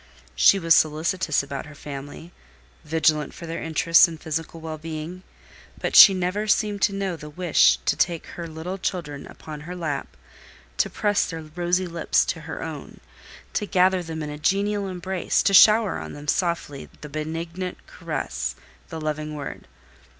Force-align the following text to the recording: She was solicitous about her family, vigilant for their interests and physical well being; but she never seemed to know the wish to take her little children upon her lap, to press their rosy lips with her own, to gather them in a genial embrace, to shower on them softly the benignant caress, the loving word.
She 0.35 0.57
was 0.57 0.73
solicitous 0.73 1.43
about 1.43 1.67
her 1.67 1.75
family, 1.75 2.31
vigilant 2.83 3.35
for 3.35 3.45
their 3.45 3.61
interests 3.61 4.07
and 4.07 4.19
physical 4.19 4.59
well 4.59 4.79
being; 4.79 5.21
but 5.79 5.95
she 5.95 6.15
never 6.15 6.47
seemed 6.47 6.81
to 6.81 6.91
know 6.95 7.15
the 7.15 7.29
wish 7.29 7.77
to 7.85 7.95
take 7.95 8.25
her 8.25 8.47
little 8.47 8.79
children 8.79 9.27
upon 9.27 9.59
her 9.61 9.75
lap, 9.75 10.17
to 10.77 10.89
press 10.89 11.27
their 11.29 11.43
rosy 11.43 11.85
lips 11.85 12.25
with 12.33 12.45
her 12.45 12.63
own, 12.63 12.99
to 13.53 13.67
gather 13.67 14.01
them 14.01 14.23
in 14.23 14.31
a 14.31 14.39
genial 14.39 14.87
embrace, 14.87 15.43
to 15.43 15.53
shower 15.53 15.99
on 15.99 16.13
them 16.13 16.27
softly 16.27 16.89
the 17.01 17.07
benignant 17.07 17.77
caress, 17.85 18.55
the 18.89 18.99
loving 18.99 19.35
word. 19.35 19.67